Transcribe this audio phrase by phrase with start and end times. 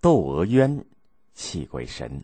[0.00, 0.84] 窦娥冤，
[1.34, 2.22] 泣鬼神。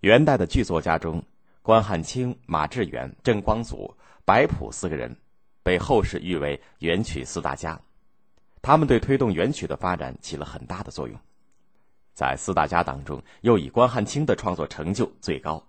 [0.00, 1.22] 元代的剧作家中，
[1.62, 5.16] 关汉卿、马致远、郑光祖、白朴四个人
[5.62, 7.80] 被后世誉为元曲四大家，
[8.60, 11.16] 他们对推动元曲的发展起了很大的作用。
[12.12, 15.64] 在四大家当中，又以关汉卿的创作成就最高。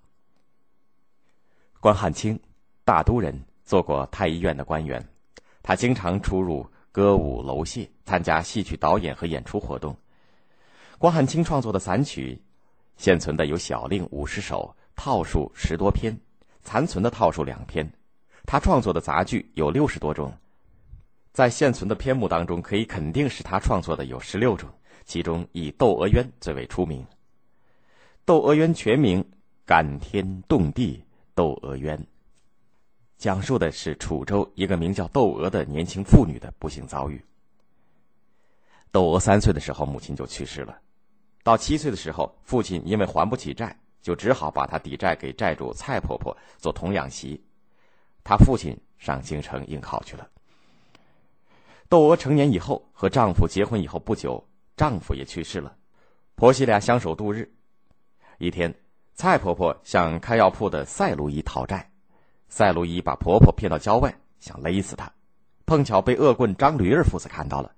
[1.80, 2.40] 关汉卿，
[2.84, 5.08] 大都人，做过太医院的官员，
[5.62, 6.68] 他经常出入。
[7.00, 9.96] 歌舞楼榭，参加戏曲导演和演出活动。
[10.98, 12.38] 关汉卿创作的散曲，
[12.98, 16.14] 现存的有小令五十首，套数十多篇，
[16.62, 17.90] 残存的套数两篇。
[18.46, 20.34] 他创作的杂剧有六十多种，
[21.32, 24.70] 在现存的篇目当中，可以肯定是他创作的有十六种，
[25.06, 27.02] 其中以《窦娥冤》最为出名。
[28.26, 29.24] 《窦娥冤》全名
[29.66, 31.02] 《感天动地
[31.34, 31.98] 窦娥冤》。
[33.20, 37.22] 讲述的是楚州一个名叫窦娥的年轻妇女的不幸遭遇。
[38.94, 40.74] 窦娥三岁的时候，母亲就去世了；
[41.44, 47.44] 到七岁的时候，父亲因为还不起债，就只好把她抵债给债主蔡婆婆做童养媳。
[48.24, 50.30] 她父亲上京城应考去了。
[51.90, 55.76] 窦娥成年以后，和丈夫结婚以后不久，丈夫也去世了，
[56.36, 57.52] 婆媳俩相守度日。
[58.38, 58.74] 一天，
[59.14, 61.92] 蔡婆婆向开药铺的赛卢姨讨债。
[62.50, 65.10] 赛卢伊把婆婆骗到郊外，想勒死她，
[65.66, 67.72] 碰巧被恶棍张驴儿父子看到了。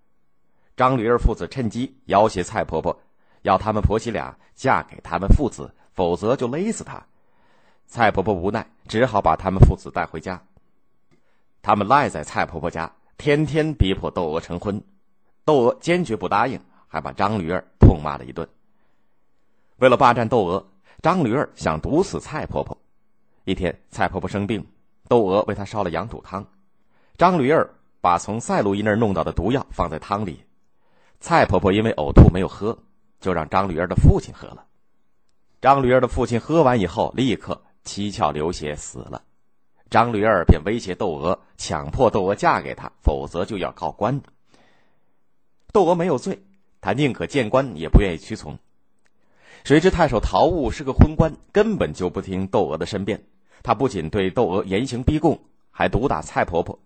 [0.77, 2.97] 张驴儿父子趁机要挟蔡婆婆，
[3.42, 7.05] 要他们婆媳俩嫁给他们父子，否则就勒死她。
[7.86, 10.42] 蔡婆婆无奈，只好把他们父子带回家。
[11.61, 14.81] 他们赖在蔡婆婆家，天天逼迫窦娥成婚。
[15.44, 18.47] 窦娥坚决不答应，还把张驴儿痛骂了一顿。
[19.77, 20.66] 为了霸占窦娥，
[21.02, 22.77] 张驴儿想毒死蔡婆婆。
[23.44, 24.67] 一天，蔡婆婆生病，
[25.08, 26.45] 窦娥为她烧了羊肚汤。
[27.17, 30.44] 张驴儿把从赛路伊那儿弄到的毒药放在汤里，
[31.20, 32.78] 蔡婆婆因为呕吐没有喝，
[33.20, 34.66] 就让张驴儿的父亲喝了。
[35.59, 39.23] 张驴儿的父亲喝完以后，立刻七窍流血死了。
[39.89, 44.21] 张驴儿便威胁窦娥，强迫窦娥嫁给他，否则就要告官。
[45.73, 46.44] 窦娥没有罪，
[46.80, 48.58] 她宁可见官，也不愿意屈从。
[49.64, 53.23] 谁知太守陶务是个昏官，根本就不听窦娥的申辩。
[53.64, 55.39] 他不仅对窦娥严刑逼供，
[55.70, 56.77] 还毒打蔡婆婆。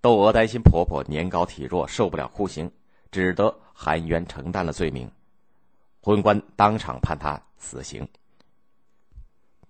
[0.00, 2.70] 窦娥担心婆婆年高体弱，受不了酷刑，
[3.10, 5.10] 只得含冤承担了罪名。
[6.00, 8.06] 昏官当场判他死刑。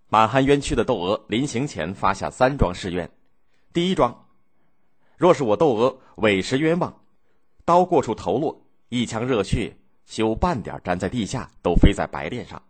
[0.09, 3.11] 满含冤屈的窦娥临刑前发下三桩誓愿：
[3.73, 4.27] 第一桩，
[5.17, 7.01] 若是我窦娥委实冤枉，
[7.65, 9.77] 刀过处头落，一腔热血。
[10.07, 12.63] 休半点粘在地下，都飞在白练上。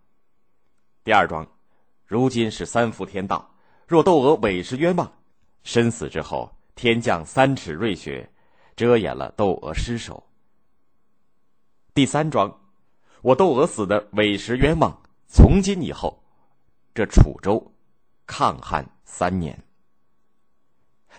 [1.03, 1.47] 第二桩，
[2.07, 3.53] 如今是三伏天到，
[3.85, 5.11] 若窦娥委实冤枉，
[5.63, 8.31] 身死之后，天降三尺瑞雪，
[8.77, 10.23] 遮掩了窦娥尸首。
[11.93, 12.61] 第三桩，
[13.21, 14.97] 我窦娥死的委实冤枉，
[15.27, 16.23] 从今以后，
[16.95, 17.73] 这楚州
[18.25, 19.61] 抗旱三年。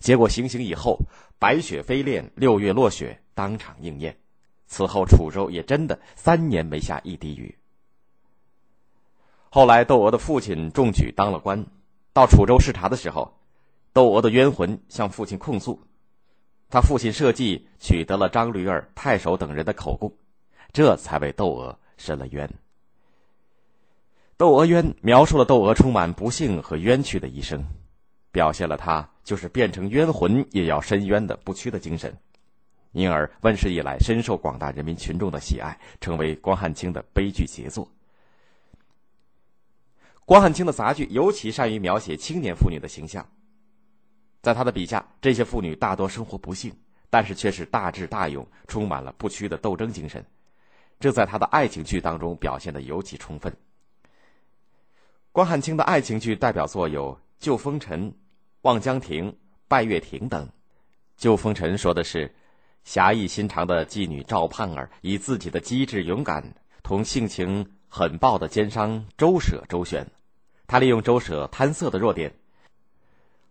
[0.01, 0.99] 结果行刑以后，
[1.39, 4.19] 白雪飞炼，六月落雪，当场应验。
[4.67, 7.58] 此后，楚州也真的三年没下一滴雨。
[9.51, 11.65] 后来，窦娥的父亲中举当了官，
[12.13, 13.33] 到楚州视察的时候，
[13.95, 15.81] 窦娥的冤魂向父亲控诉，
[16.69, 20.13] 他父亲设计取得了张驴儿、太守等人的口供，
[20.73, 22.47] 这才为窦娥伸了冤。
[24.37, 27.65] 《窦娥冤》描述了窦娥充满不幸和冤屈的一生，
[28.31, 32.15] 表现了他就是变成冤魂也要伸冤的不屈的精神。
[32.93, 37.91] 因而问世以来深受广大人民群众的喜爱，成为关汉卿的悲剧杰作。
[40.29, 43.27] 关汉卿的杂剧尤其善于描写青年妇女的形象。
[44.43, 46.71] 在他的笔下，这些妇女大多生活不幸，
[47.09, 50.23] 但是却是大智大勇，充满了不屈的斗争精神。
[51.01, 53.57] 这在他的爱情剧当中表现的尤其充分。
[55.33, 58.11] 关汉卿的爱情剧代表作有《救风尘》
[58.61, 59.33] 《望江亭》
[59.67, 60.47] 《拜月亭》等。
[61.17, 62.31] 《救风尘》说的是。
[62.85, 70.07] 侠义心肠的妓女赵盼儿，以自己的机智勇敢，同性情狠暴的奸商周舍周旋。
[70.69, 72.31] 他利用周舍贪色的弱点，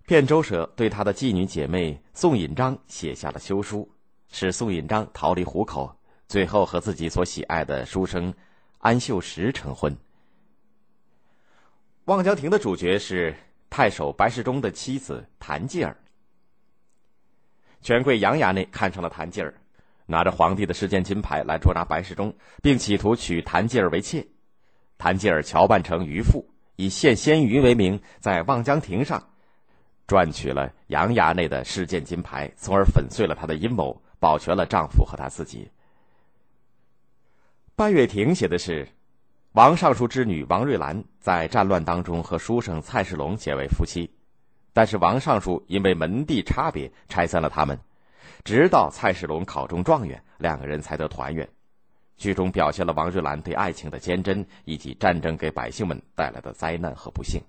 [0.06, 3.90] 骗周舍对他的妓女姐妹宋引章写下了休书，
[4.30, 5.98] 使宋引章逃离虎口，
[6.28, 8.32] 最后和自己所喜爱的书生
[8.78, 9.92] 安秀实成婚。
[12.06, 13.36] 《望江亭》的主角是
[13.68, 15.98] 太守白世忠的妻子谭继儿。
[17.82, 19.56] 权贵杨衙内看上了谭继儿，
[20.06, 22.32] 拿着皇帝的世件金牌来捉拿白世忠，
[22.62, 24.24] 并企图娶谭继儿为妾。
[25.00, 29.30] 谭继儿乔扮成渔妇，以献鲜鱼为名，在望江亭上
[30.06, 35.72] 赚取了杨衙内的世件金牌，从而粉碎了他的阴谋，保全了丈夫和他自己，
[37.76, 38.88] 半月亭写的是，
[39.54, 44.12] 王尚书之女王瑞兰在战乱当中和书生蔡世龙结为夫妻，
[44.72, 47.80] 但是王尚书因为门第差别拆散了他们，
[48.44, 51.50] 直到蔡世龙考中状元，两个人才得团圆。
[52.18, 57.42] 剧中表现了王瑞兰对爱情的坚贞，以及战争给百姓们带来的灾难和不幸。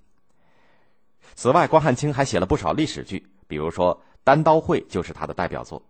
[1.35, 5.81] 此外，关汉卿还写了不少历史剧，比如说《单刀会》就是他的代表作。《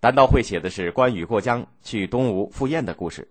[0.00, 3.28] 单刀会》写的是关羽过江去东吴赴宴的故事，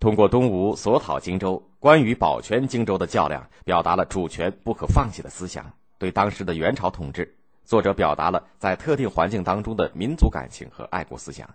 [0.00, 5.72] 通过东吴索讨荆州、关羽保全荆州的较量，表达了主权不可放弃的思想。
[5.98, 11.48] 对当时的元朝统治，作者表达了在特定环境当中的民族感情和爱国思想。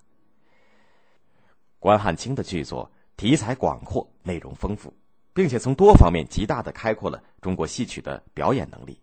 [1.81, 4.93] 关汉卿的剧作题材广阔，内容丰富，
[5.33, 9.01] 并且从多方面极大的开阔了中国戏曲的表演能力。